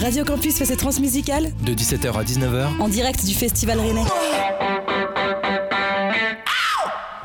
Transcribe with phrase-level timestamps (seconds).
[0.00, 4.04] Radio Campus fait ses transmusicales de 17h à 19h en direct du Festival Rennais.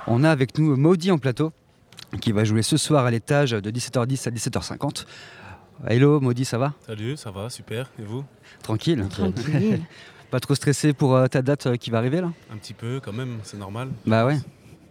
[0.08, 1.54] On a avec nous Maudit en plateau
[2.20, 5.06] qui va jouer ce soir à l'étage de 17h10 à 17h50.
[5.88, 6.74] Hello Maudit, ça va?
[6.86, 7.90] Salut, ça va, super.
[8.00, 8.24] Et vous?
[8.62, 9.06] Tranquille.
[9.10, 9.82] Tranquille.
[10.32, 12.32] Pas trop stressé pour euh, ta date euh, qui va arriver là?
[12.52, 13.90] Un petit peu quand même, c'est normal.
[14.06, 14.38] Bah ouais.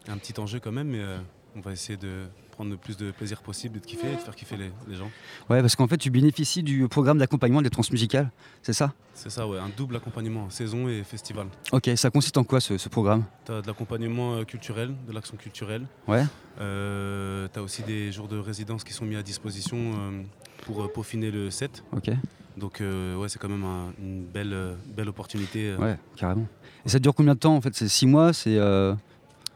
[0.09, 1.19] Un petit enjeu quand même, mais euh,
[1.57, 4.21] on va essayer de prendre le plus de plaisir possible et de kiffer et de
[4.21, 5.11] faire kiffer les, les gens.
[5.51, 8.31] Ouais, parce qu'en fait tu bénéficies du programme d'accompagnement des transmusicales,
[8.63, 8.93] c'est ça?
[9.15, 11.47] C'est ça, ouais, un double accompagnement, saison et festival.
[11.73, 13.25] Ok, ça consiste en quoi ce, ce programme?
[13.45, 15.87] Tu as de l'accompagnement euh, culturel, de l'action culturelle.
[16.07, 16.25] Ouais.
[16.61, 20.23] Euh, tu as aussi des jours de résidence qui sont mis à disposition euh,
[20.65, 21.83] pour euh, peaufiner le set.
[21.97, 22.11] Ok.
[22.57, 25.71] Donc euh, ouais, c'est quand même un- une belle, euh, belle opportunité.
[25.71, 25.77] euh.
[25.79, 26.47] Ouais, carrément.
[26.85, 27.75] Et ça dure combien de temps en fait?
[27.75, 28.59] C'est 6 mois C'est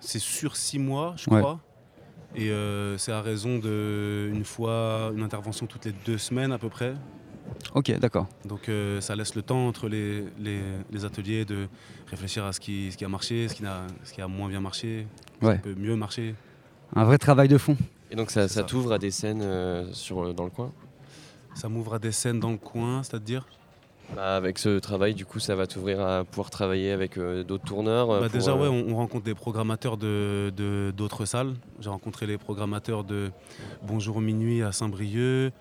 [0.00, 1.40] C'est sur six mois, je Ouais.
[1.40, 1.60] crois.
[2.36, 6.58] Et euh, c'est à raison de une fois une intervention toutes les deux semaines à
[6.58, 6.94] peu près.
[7.74, 8.26] Ok, d'accord.
[8.44, 10.60] Donc euh, ça laisse le temps entre les, les-
[10.92, 11.66] les ateliers de
[12.08, 14.48] réfléchir à ce qui, ce qui a marché, ce qui, n'a- ce qui a moins
[14.48, 15.06] bien marché,
[15.40, 16.34] ce qui peut mieux marcher.
[16.94, 17.76] Un vrai travail de fond.
[18.10, 18.66] Et donc ça, C'est ça ça.
[18.66, 20.72] t'ouvre à des scènes euh, sur, dans le coin?
[21.54, 23.46] Ça m'ouvre à des scènes dans le coin, c'est-à-dire?
[24.14, 27.64] Bah, Avec ce travail, du coup, ça va t'ouvrir à pouvoir travailler avec euh, d'autres
[27.64, 31.54] tourneurs euh, Bah, Déjà, euh, ouais, on, on rencontre des programmateurs de de- d'autres salles.
[31.80, 33.30] J'ai rencontré les programmateurs de
[33.82, 35.52] Bonjour Minuit à Saint-Brieuc,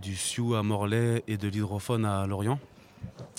[0.00, 2.58] du Sioux à Morlaix et de l'Hydrophone à Lorient.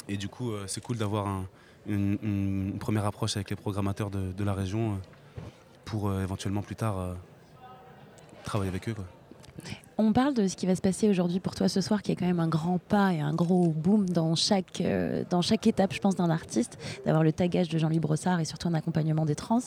[0.07, 1.45] Et du coup, euh, c'est cool d'avoir un-
[1.87, 5.41] une, une première approche avec les programmateurs de, de la région euh,
[5.85, 7.13] pour euh, éventuellement plus tard euh,
[8.43, 8.93] travailler avec eux.
[8.93, 9.05] Quoi.
[10.01, 12.15] On parle de ce qui va se passer aujourd'hui pour toi ce soir, qui est
[12.15, 15.93] quand même un grand pas et un gros boom dans chaque, euh, dans chaque étape,
[15.93, 19.35] je pense, d'un artiste, d'avoir le tagage de Jean-Louis Brossard et surtout un accompagnement des
[19.35, 19.59] trans.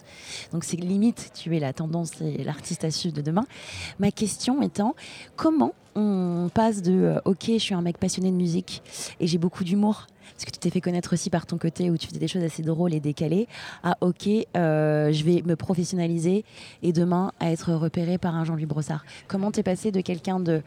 [0.52, 3.44] Donc c'est limite, tu es la tendance et l'artiste à suivre de demain.
[3.98, 4.94] Ma question étant,
[5.36, 8.82] comment on passe de euh, OK, je suis un mec passionné de musique
[9.20, 11.96] et j'ai beaucoup d'humour parce que tu t'es fait connaître aussi par ton côté où
[11.96, 13.46] tu faisais des choses assez drôles et décalées,
[13.82, 14.26] à OK,
[14.56, 16.44] euh, je vais me professionnaliser
[16.82, 19.04] et demain à être repéré par un Jean-Louis Brossard.
[19.28, 20.62] Comment t'es passé de quelqu'un de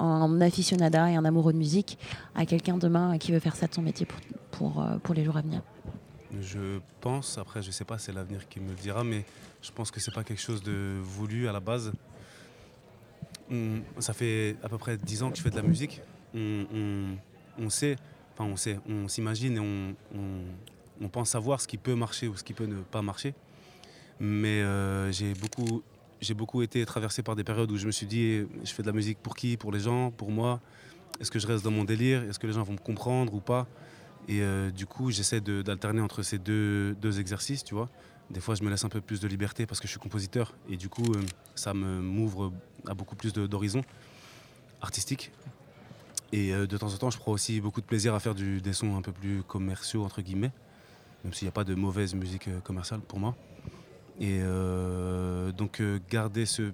[0.00, 1.98] un aficionada et un amoureux de musique
[2.34, 4.06] à quelqu'un demain qui veut faire ça de son métier
[4.50, 5.62] pour, euh, les jours à venir?
[6.42, 9.24] Je pense, après je sais pas, c'est l'avenir qui me le dira, mais
[9.62, 11.92] je pense que c'est pas quelque chose de voulu à la base.
[13.98, 16.00] Ça fait à peu près 10 ans que je fais de la musique.
[16.34, 17.96] On, sait,
[18.32, 19.60] enfin on sait, on s'imagine et
[21.00, 23.34] on pense savoir ce qui peut marcher ou ce qui peut ne pas marcher.
[24.20, 25.82] Mais euh, j'ai beaucoup,
[26.20, 28.86] j'ai beaucoup été traversé par des périodes où je me suis dit, je fais de
[28.86, 29.56] la musique pour qui?
[29.56, 30.10] Pour les gens?
[30.10, 30.60] Pour moi?
[31.20, 32.22] Est-ce que je reste dans mon délire?
[32.24, 33.66] Est-ce que les gens vont me comprendre ou pas?
[34.28, 37.88] Et euh, du coup, j'essaie d'alterner entre ces deux, deux exercices, tu vois.
[38.30, 40.54] Des fois, je me laisse un peu plus de liberté parce que je suis compositeur.
[40.68, 41.20] Et du coup, euh,
[41.54, 42.52] ça me m'ouvre
[42.86, 43.82] à beaucoup plus d'horizons
[44.80, 45.30] artistiques.
[46.32, 48.72] Et euh, de temps en temps, je prends aussi beaucoup de plaisir à faire des
[48.72, 50.52] sons un peu plus commerciaux, entre guillemets.
[51.22, 53.36] Même s'il n'y a pas de mauvaise musique commerciale pour moi.
[54.20, 54.40] Et
[55.56, 56.72] donc, garder ce...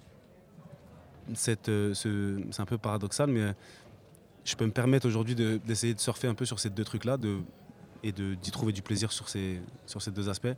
[1.34, 3.55] c'est un peu paradoxal, mais
[4.45, 7.17] je peux me permettre aujourd'hui de- d'essayer de, surfer un peu sur ces deux trucs-là
[7.17, 7.39] de,
[8.03, 10.49] et de- d'y trouver du plaisir sur ces, sur ces deux aspects.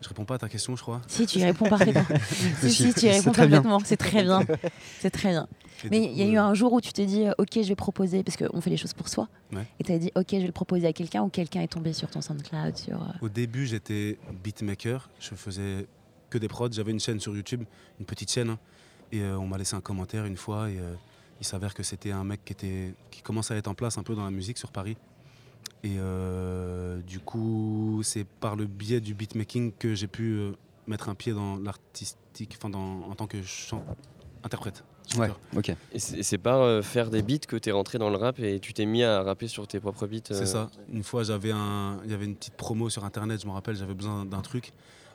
[0.00, 1.00] Je réponds pas à ta question, je crois.
[1.08, 2.04] Si, tu y réponds parfaitement.
[2.60, 3.80] si, si, tu y réponds parfaitement.
[3.84, 4.40] C'est très bien.
[5.00, 5.48] C'est très bien.
[5.90, 7.60] Mais il y a eu euh, un jour où tu t'es dit, euh, OK, je
[7.68, 9.28] vais proposer, parce qu'on fait les choses pour soi.
[9.52, 9.66] Ouais.
[9.80, 11.92] Et tu as dit, OK, je vais le proposer à quelqu'un, ou quelqu'un est tombé
[11.92, 12.94] sur ton SoundCloud, sur.
[13.02, 15.08] euh, Au début, j'étais beatmaker.
[15.18, 15.86] Je faisais
[16.30, 16.70] que des prods.
[16.70, 17.64] J'avais une chaîne sur YouTube,
[17.98, 18.50] une petite chaîne.
[18.50, 18.58] hein.
[19.10, 20.70] et euh, on m'a laissé un commentaire une fois.
[20.70, 20.94] Et euh,
[21.40, 24.02] il s'avère que c'était un mec qui, était, qui commençait à être en place un
[24.02, 24.96] peu dans la musique sur Paris.
[25.84, 30.52] Et euh, du coup, c'est par le biais du beatmaking que j'ai pu euh,
[30.86, 33.84] mettre un pied dans l'artistique, enfin dans- en tant que chant,
[34.42, 34.82] interprète.
[35.16, 35.74] Ouais, ok.
[35.92, 38.74] Et c'est par euh, faire des beats que t'es rentré dans le rap et tu
[38.74, 40.16] t'es mis à rapper sur tes propres beats.
[40.32, 40.68] euh, C'est ça.
[40.92, 43.40] Une fois, j'avais un, il y avait une petite promo sur internet.
[43.40, 44.72] Je me rappelle, j'avais besoin d'un truc.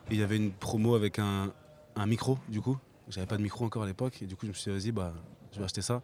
[0.10, 1.52] Et il y avait une promo avec un,
[1.96, 2.78] un micro, du coup.
[3.10, 4.20] J'avais pas de micro encore à l'époque.
[4.24, 5.14] Et du coup, je me suis dit, vas-y, bah,
[5.54, 6.02] je vais acheter ça.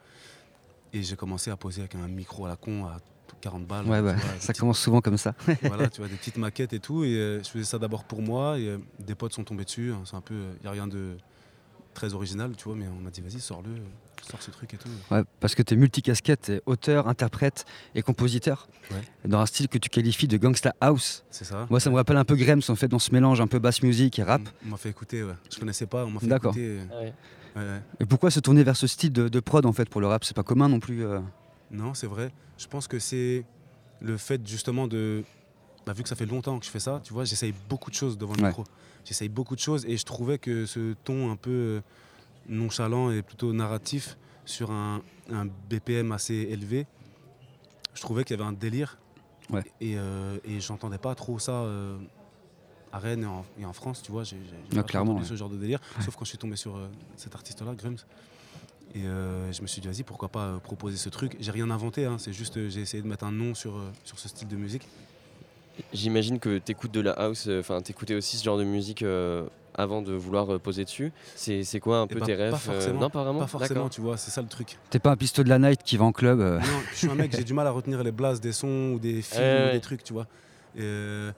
[0.94, 2.98] Et j'ai commencé à poser avec un micro à la con à
[3.42, 3.86] 40 balles.
[3.86, 5.34] Ouais, bah, vois, ça petites- commence souvent comme ça.
[5.64, 7.04] voilà, tu vois, des petites maquettes et tout.
[7.04, 8.58] Et euh, je faisais ça d'abord pour moi.
[8.58, 9.92] Et euh, des potes sont tombés dessus.
[9.94, 10.02] hein.
[10.06, 11.16] C'est un peu, il n'y a rien de
[11.94, 12.76] très original, tu vois.
[12.76, 13.70] Mais on m'a dit, vas-y, sors-le,
[14.30, 14.90] sors ce truc et tout.
[15.12, 18.68] Ouais, parce que tu es multicasquette, t'es auteur, interprète et compositeur.
[18.92, 19.02] Ouais.
[19.26, 21.24] Dans un style que tu qualifies de gangsta house.
[21.30, 21.68] C'est ça.
[21.70, 23.84] Moi, ça me rappelle un peu Grems en fait, dans ce mélange un peu basse
[23.84, 24.42] musique et rap.
[24.66, 25.34] On m'a fait écouter, ouais.
[25.54, 26.58] Je connaissais pas, on m'a fait D'accord.
[26.58, 26.80] écouter.
[27.56, 27.62] Ouais.
[27.62, 27.82] Ouais, ouais.
[28.00, 30.24] Et pourquoi se tourner vers ce style de, de prod en fait pour le rap?
[30.24, 31.06] C'est pas commun non plus.
[31.06, 31.20] euh.
[31.72, 32.32] Non, c'est vrai.
[32.58, 33.46] Je pense que c'est
[34.02, 35.24] le fait justement de.
[35.86, 37.96] Bah, vu que ça fait longtemps que je fais ça, tu vois, j'essaye beaucoup de
[37.96, 38.48] choses devant le Ouais.
[38.50, 38.64] micro.
[39.06, 41.82] J'essaye beaucoup de choses et je trouvais que ce ton un peu euh,
[42.48, 46.86] nonchalant et plutôt narratif sur un, un BPM assez élevé,
[47.94, 48.98] je trouvais qu'il y avait un délire.
[49.82, 51.98] Et, euh, et j'entendais pas trop ça euh,
[52.92, 54.24] à Rennes et en, et en France, tu vois.
[54.24, 54.38] J'ai
[54.72, 55.26] Ah, pas clairement, ouais.
[55.26, 55.80] ce genre de délire.
[56.04, 56.88] Sauf quand je suis tombé sur euh,
[57.18, 57.98] cet artiste-là, Grums.
[58.96, 61.38] Et euh, je me suis dit, vas-y, pourquoi pas euh, proposer ce truc.
[61.40, 63.92] J'ai rien inventé, hein, c'est juste, euh, j'ai essayé de mettre un nom sur, euh,
[64.04, 64.88] sur ce style de musique.
[65.94, 69.02] J'imagine que tu écoutes de la house, euh, enfin t'écoutais aussi ce genre de musique
[69.02, 69.46] euh,
[69.76, 71.14] avant de vouloir euh, poser dessus.
[71.36, 73.40] C'est quoi un Eh peu ben, tes pas rêves euh, forcément, Non, pas vraiment?
[73.40, 73.90] Pas forcément, D'accord.
[73.92, 74.78] tu vois, c'est ça le truc.
[74.90, 76.42] T'es pas un pisto de la night qui va en club.
[76.42, 78.92] euh, Non, je suis un mec, j'ai du mal à retenir les blasts des sons
[78.96, 79.72] ou des films ou ouais.
[79.74, 80.28] des trucs, tu vois.
[80.80, 81.32] Euh,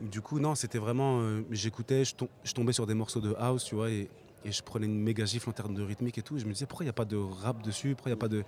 [0.00, 1.20] du coup, non, c'était vraiment.
[1.20, 4.08] euh, J'écoutais, je, tom- je tombais sur des morceaux de house, tu vois, et,
[4.44, 6.38] et je prenais une méga gifle en termes de rythmique et tout.
[6.38, 8.20] Je me disais, pourquoi il n'y a pas de rap dessus Pourquoi il n'y a
[8.20, 8.44] pas de.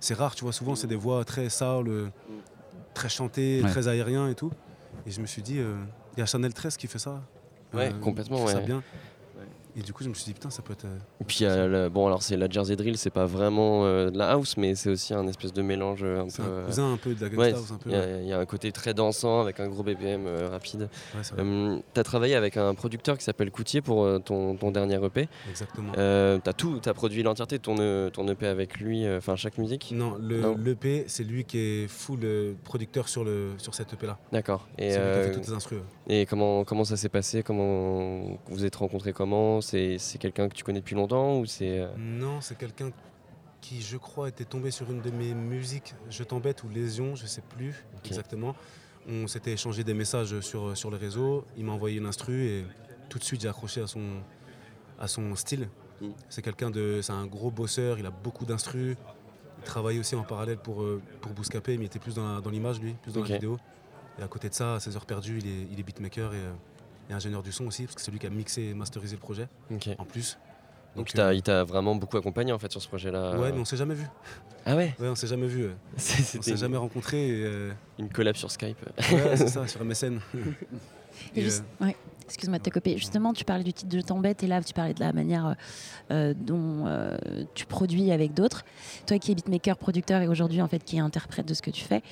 [0.00, 2.08] C'est rare, tu vois, souvent c'est des voix très soul, euh,
[2.94, 3.70] très chantées, Ouais.
[3.70, 4.50] très aériens et tout.
[5.06, 5.76] Et je me suis dit, euh,
[6.16, 7.22] il y a Chanel 13 qui fait ça.
[7.72, 8.66] Ouais, complètement, qui fait ça ouais.
[8.66, 8.82] bien.
[9.76, 10.84] Et du coup, je me suis dit, putain, ça peut être.
[10.84, 14.18] euh, Et puis, le- bon, alors c'est la Jersey Drill, c'est pas vraiment euh, de
[14.18, 16.42] la house, mais c'est aussi un espèce de mélange euh, un peu.
[16.42, 17.90] un cousin un peu de la ouais, house, un peu.
[17.90, 18.02] il y, ouais.
[18.04, 20.88] a- il y a un côté très dansant avec un gros BPM euh, rapide.
[21.14, 21.22] Ouais,
[21.94, 25.28] tu as travaillé avec un producteur qui s'appelle Coutier pour ton, ton dernier EP.
[25.48, 25.92] Exactement.
[25.92, 29.58] Tu as tout, tu as produit l'entièreté de ton, ton EP avec lui, enfin chaque
[29.58, 29.92] musique?
[29.94, 32.20] Non, le- l'EP, c'est lui qui est full
[32.64, 34.18] producteur sur, le, sur cette EP là.
[34.32, 34.66] D'accord.
[34.78, 35.78] Et, C'est lui qui a fait toutes les instrus.
[36.08, 36.20] ouais.
[36.22, 37.42] et comment, comment ça s'est passé?
[37.42, 39.59] Comment vous vous êtes rencontrés Comment?
[39.60, 42.90] C'est c'est quelqu'un que tu connais depuis longtemps ou c'est euh, Non, c'est quelqu'un
[43.60, 47.26] qui, je crois, était tombé sur une de mes musiques, Je t'embête ou Lésion, je
[47.26, 48.54] sais plus exactement.
[49.08, 51.44] On s'était échangé des messages sur, sur les réseaux.
[51.56, 52.64] Il m'a envoyé une instru et
[53.08, 54.22] tout de suite j'ai accroché à son,
[54.98, 55.68] à son style.
[56.00, 56.08] Mm.
[56.28, 57.98] C'est quelqu'un de, c'est un gros bosseur.
[57.98, 58.96] Il a beaucoup d'instrus.
[59.58, 62.80] Il travaille aussi en parallèle pour euh, pour Bouscapé, mais il était plus dans l'image
[62.80, 63.58] lui, plus dans la vidéo.
[64.18, 66.36] Et à côté de ça, à ses heures perdues, il est, il est beatmaker et,
[66.36, 66.52] euh,
[67.10, 69.20] et ingénieur du son aussi, parce que c'est lui qui a mixé et masterisé le
[69.20, 69.48] projet
[69.98, 70.38] en plus.
[70.96, 73.38] Donc, il euh, t'a- il t'a vraiment beaucoup accompagné en fait sur ce projet-là.
[73.38, 74.06] Ouais, mais on s'est jamais vu.
[74.66, 74.94] Ah ouais?
[74.98, 75.64] Ouais, on s'est jamais vu.
[75.66, 75.72] euh.
[75.96, 77.28] On s'est une, jamais rencontrés.
[77.28, 78.78] et, euh, une collab sur Skype.
[79.12, 80.18] ouais, c'est ça, sur MSN.
[81.34, 81.96] Et Et, juste- ouais.
[82.26, 82.96] Excuse-moi de te couper.
[82.96, 85.46] Justement, tu parlais du titre de Je t'embête et là, tu parlais de la manière
[85.48, 85.54] euh,
[86.12, 87.16] euh, dont euh,
[87.54, 88.62] tu produis avec d'autres.
[89.04, 91.72] Toi qui es beatmaker, producteur et aujourd'hui en fait qui est interprète de ce que
[91.72, 92.02] tu fais,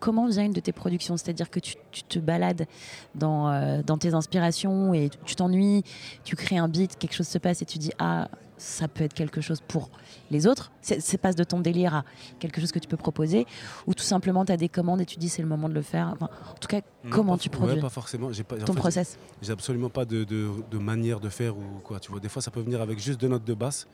[0.00, 1.16] comment vient une de tes productions?
[1.16, 2.66] C'est-à-dire que tu, tu te balades
[3.14, 5.84] dans, euh, dans tes inspirations et tu t'ennuies,
[6.24, 8.28] tu crées un beat, quelque chose se passe et tu dis Ah,
[8.58, 9.90] ça peut être quelque chose pour
[10.30, 10.70] les autres.
[10.82, 12.04] C'est c'est passe de ton délire à
[12.38, 13.46] quelque chose que tu peux proposer
[13.86, 15.82] ou tout simplement tu as des commandes et tu dis c'est le moment de le
[15.82, 16.10] faire.
[16.12, 18.26] Enfin, en tout cas, non, comment pas tu produis ouais, Pas forcément.
[18.28, 22.00] En ton fait, process J'ai absolument pas de, de- de manière de faire ou quoi.
[22.00, 23.86] Tu vois, des fois, ça peut venir avec juste deux notes de basse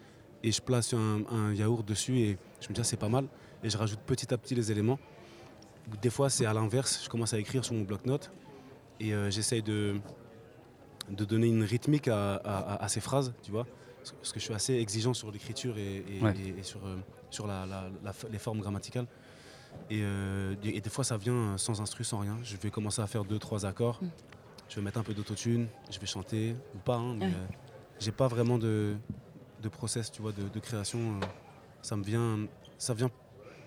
[0.42, 3.26] et je place un, un yaourt dessus et je me dis ah, c'est pas mal
[3.62, 4.98] et je rajoute petit à petit les éléments.
[6.02, 7.00] Des fois, c'est à l'inverse.
[7.04, 8.30] Je commence à écrire sur mon bloc-notes
[9.00, 9.96] et euh, j'essaye de
[11.10, 13.66] de donner une rythmique à, à- à ces phrases, tu vois,
[14.12, 16.34] parce que- je suis assez exigeant sur l'écriture et, et- Ouais.
[16.38, 16.96] et- et sur euh,
[17.30, 19.06] sur la- la- la- les formes grammaticales.
[19.90, 22.38] Et, euh, et des fois, ça vient sans instru, sans rien.
[22.44, 23.98] Je vais commencer à faire deux, trois accords.
[24.02, 24.08] Mm.
[24.68, 27.32] Je vais mettre un peu d'autotune, je vais chanter ou pas, hein, mais Ouais.
[27.34, 27.46] euh,
[27.98, 28.94] j'ai pas vraiment de,
[29.62, 30.98] de process, tu vois, de, de création.
[30.98, 31.26] euh,
[31.82, 32.46] ça me vient,
[32.78, 33.10] ça vient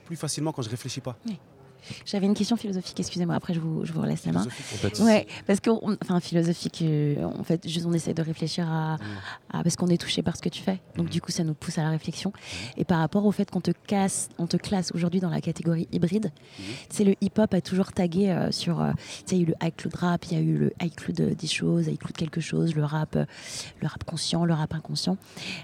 [0.05, 1.17] plus facilement quand je réfléchis pas.
[2.05, 4.45] J'avais une question philosophique, excusez-moi, après je vous, je vous relaisse la main.
[4.99, 8.95] Ouais, parce que, on- enfin, philosophique, euh, en fait, juste on essaie de réfléchir à,
[8.95, 8.99] Mm.
[9.57, 10.79] à- parce qu'on est touché par ce que tu fais.
[10.95, 11.11] Donc, Mhm.
[11.11, 12.33] du coup, ça nous pousse à la réflexion.
[12.77, 15.87] Et par rapport au fait qu'on te casse, on te classe aujourd'hui dans la catégorie
[15.91, 16.65] hybride, Mhm.
[16.89, 19.45] c'est le hip-hop a toujours tagué euh, sur, euh, tu sais, il y a eu
[19.47, 22.83] le iCloud rap, il y a eu le iCloud des choses, iCloud quelque chose, le
[22.83, 25.17] rap, le rap conscient, le rap inconscient.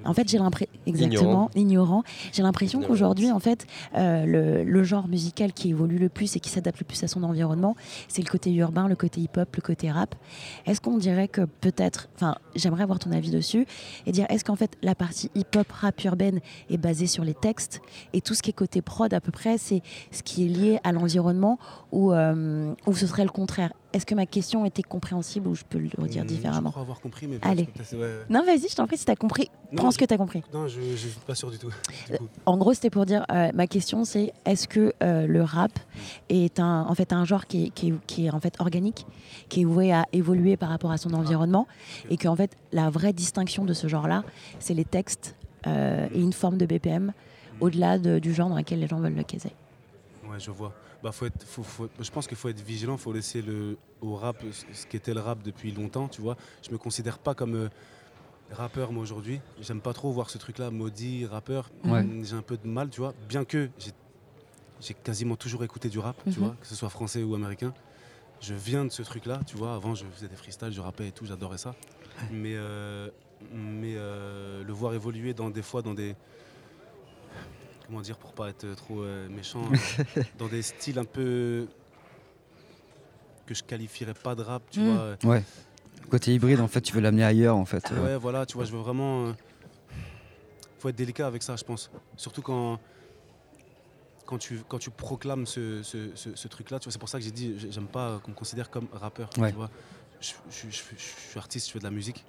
[0.06, 2.04] En fait, j'ai l'impression, exactement, ignorant.
[2.32, 3.66] J'ai l'impression qu'aujourd'hui, en fait,
[3.96, 7.76] le, le genre musical qui évolue plus et qui s'adapte le plus à son environnement,
[8.08, 10.16] c'est le côté urbain, le côté hip-hop, le côté rap.
[10.66, 13.66] Est-ce qu'on dirait que peut-être, enfin, j'aimerais avoir ton avis dessus
[14.06, 17.82] et dire est-ce qu'en fait la partie hip-hop, rap urbaine est basée sur les textes
[18.14, 19.82] et tout ce qui est côté prod à peu près, c'est
[20.12, 21.60] ce qui est lié à l'environnement
[21.92, 23.74] ou, euh, ou ce serait le contraire?
[23.94, 26.82] Est-ce que ma question était compréhensible ou je peux le redire Mm, différemment Je crois
[26.82, 27.68] avoir compris, mais Allez.
[27.68, 28.26] que ouais.
[28.30, 30.42] Non, vas-y, je t'en prie, si t'as compris, Non, prends ce que t'as compris.
[30.52, 31.70] Non, je ne suis pas sûr du tout.
[32.10, 32.28] du coup.
[32.48, 35.72] En gros, c'était pour dire, euh, ma question c'est, est-ce que euh, le rap
[36.30, 39.06] est un, en fait un genre qui est, qui est- qui est en fait organique,
[39.50, 41.68] qui est voué à évoluer par rapport à son environnement,
[42.06, 42.12] ok.
[42.12, 44.24] et qu'en fait la vraie distinction de ce genre-là,
[44.60, 45.36] c'est les textes
[45.68, 47.14] euh, et une forme de BPM
[47.62, 49.52] au-delà de- du genre dans lequel les gens veulent le caser.
[50.28, 50.74] Ouais, je vois.
[51.04, 53.78] Bah, faut être, faut, faut- je pense qu'il faut être vigilant, il faut laisser le,
[54.02, 54.38] au rap
[54.72, 56.38] ce qu'était le rap depuis longtemps, tu vois.
[56.66, 57.70] Je me considère pas comme euh,
[58.52, 59.42] rappeur, moi, aujourd'hui.
[59.60, 61.70] J'aime pas trop voir ce truc-là, maudit, rappeur.
[61.84, 62.04] Ouais.
[62.04, 63.14] Mm, J'ai un peu de mal, tu vois.
[63.28, 66.34] Bien que j'ai- quasiment toujours écouté du rap, Mhm.
[66.34, 67.74] tu vois, que ce soit français ou américain.
[68.40, 69.76] Je viens de ce truc-là, tu vois.
[69.76, 71.76] Avant, je faisais des freestyles, je rappais et tout, j'adorais ça.
[72.32, 73.10] Mais, euh,
[73.54, 76.16] mais euh, le voir évoluer dans des fois dans des
[77.88, 79.62] comment dire pour pas être trop euh, méchant,
[80.18, 81.68] euh, dans des styles un peu
[83.46, 84.94] que je qualifierais pas de rap, tu Mm.
[84.96, 85.18] vois.
[85.36, 85.44] Ouais.
[86.10, 87.92] Côté hybride, en fait, tu veux l'amener ailleurs, en fait.
[87.92, 88.04] euh.
[88.06, 89.28] Ouais, voilà, tu vois, je veux vraiment.
[89.28, 89.34] euh,
[90.80, 91.90] faut être délicat avec ça, je pense.
[92.18, 92.80] Surtout quand.
[94.26, 97.20] Quand tu, quand tu proclames ce, ce- ce- ce truc-là, tu vois, c'est pour ça
[97.20, 99.30] que j'ai dit, j'ai- j'aime pas qu'on me considère comme rappeur.
[99.38, 99.50] Ouais.
[99.52, 99.70] Tu vois.
[100.22, 102.24] Je, je- je- je- je suis artiste, je fais de la musique.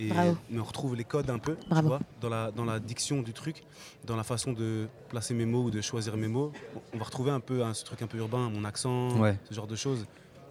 [0.00, 0.36] Et, Bravo.
[0.56, 3.62] on retrouve les codes un peu, tu vois, dans la, dans la diction du truc,
[4.06, 6.52] dans la façon de placer mes mots ou de choisir mes mots.
[6.94, 9.36] On va retrouver un peu hein, ce truc un peu urbain, mon accent, Ouais.
[9.48, 10.06] ce genre de choses.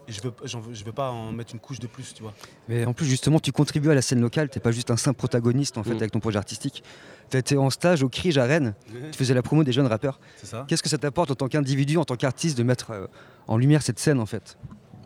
[0.07, 2.33] Et je veux, veux- je veux pas en mettre une couche de plus, tu vois.
[2.67, 4.49] Mais en plus, justement, tu contribues à la scène locale.
[4.49, 5.97] T'es pas juste un simple protagoniste, en fait, Mm.
[5.97, 6.83] avec ton projet artistique.
[7.29, 8.73] Tu été en stage au Crige à Rennes.
[9.11, 10.19] Tu faisais la promo des jeunes rappeurs.
[10.67, 13.05] Qu'est-ce que ça t'apporte en tant qu'individu, en tant qu'artiste, de mettre euh,
[13.47, 14.57] en lumière cette scène, en fait?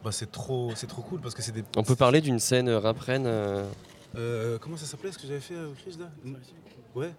[0.04, 1.64] Bah, c'est trop, c'est trop cool parce que c'est des.
[1.78, 3.66] On peut parler d'une scène euh, rap Rennes, euh,
[4.16, 6.10] Euh, comment ça s'appelait ce que j'avais fait au Crige là?
[6.96, 7.14] Ouais.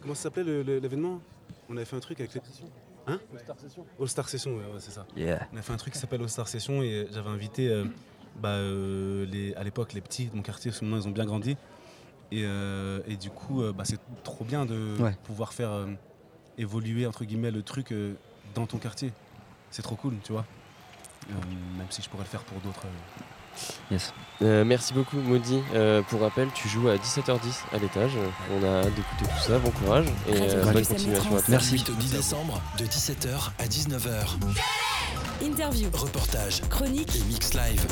[0.00, 1.20] Comment ça s'appelait l'événement?
[1.68, 2.40] On avait fait un truc avec les.
[3.08, 3.18] Hein?
[4.00, 5.04] All Star Session, ouais, ouais, c'est ça.
[5.16, 5.48] Yeah.
[5.52, 7.84] On a fait un truc qui s'appelle All Star Session et j'avais invité euh,
[8.40, 11.12] bah, euh, les, à l'époque les petits de mon quartier, parce que maintenant ils ont
[11.12, 11.56] bien grandi.
[12.30, 15.14] Et, euh, et du coup, euh, bah, c'est trop bien de Ouais.
[15.24, 15.86] pouvoir faire euh,
[16.58, 18.14] évoluer entre guillemets le truc euh,
[18.54, 19.12] dans ton quartier.
[19.70, 20.46] C'est trop cool, tu vois.
[21.30, 21.34] Euh,
[21.78, 22.82] même si je pourrais le faire pour d'autres.
[22.86, 23.22] euh,
[23.90, 24.14] Yes.
[24.40, 25.60] Euh, merci beaucoup Maudit.
[25.74, 28.12] Euh, pour rappel, tu joues à 17h10 à l'étage.
[28.50, 29.58] On a hâte d'écouter tout ça.
[29.58, 31.44] Bon courage et euh, bonne continuation à toi.
[31.48, 31.72] Merci.
[31.72, 34.26] 8 au 10 décembre, de 17h à 19h.
[35.44, 37.86] Interview, Reportage chronique, et mix live.